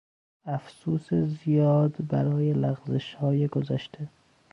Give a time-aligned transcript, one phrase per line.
[0.45, 4.07] افسوس زیاد برای لغزشهای گذشته